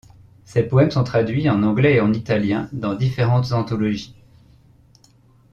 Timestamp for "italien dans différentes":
2.11-3.51